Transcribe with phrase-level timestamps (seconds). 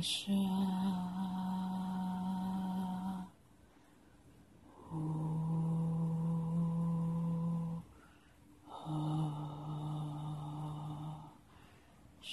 [0.04, 0.34] 拉沙。
[12.22, 12.30] 西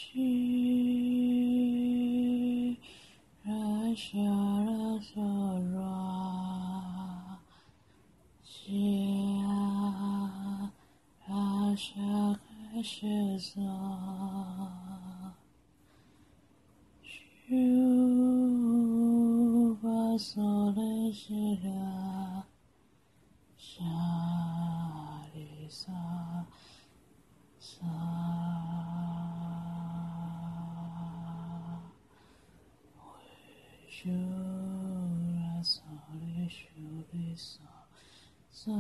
[3.45, 5.15] 拉夏拉梭
[5.71, 5.79] 罗，
[8.43, 10.73] 西拉
[11.29, 11.93] 拉夏
[12.73, 13.07] 开始
[13.39, 13.61] 梭，
[20.81, 22.45] Vajra
[23.61, 24.01] Sharisa
[27.59, 27.93] Sa
[33.93, 37.73] Shura Sari Shurisa
[38.51, 38.79] Sa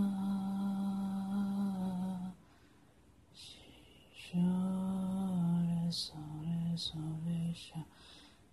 [4.16, 7.84] Shura Sari Sha,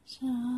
[0.05, 0.56] Sa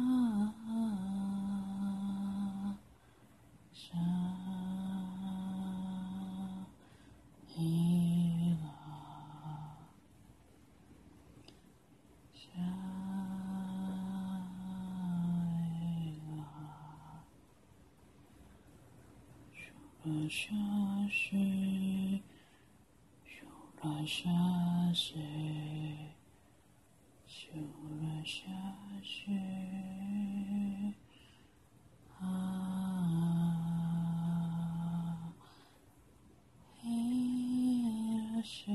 [20.30, 20.56] 沙
[21.12, 22.22] 西，
[23.26, 23.46] 修
[23.82, 24.30] 罗沙
[24.94, 25.16] 西，
[27.28, 27.50] 修
[28.00, 28.46] 罗沙
[29.04, 29.34] 西，
[32.20, 32.24] 啊，
[36.82, 36.84] 嘿
[38.34, 38.72] 拉沙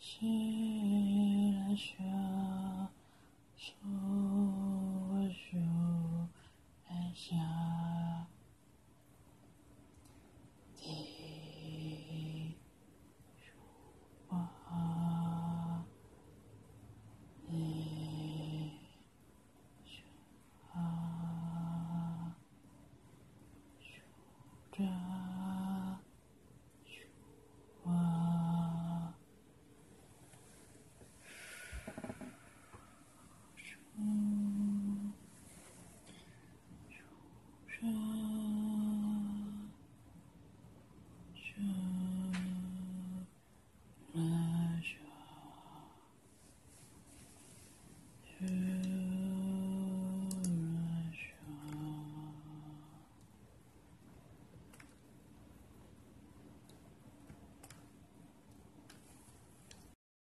[0.00, 1.94] 西拉沙，
[3.56, 3.70] 苏
[5.30, 5.56] 苏
[6.88, 7.36] 拉沙。
[24.78, 25.17] God.